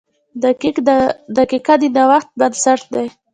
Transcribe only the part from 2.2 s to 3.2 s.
بنسټ ده.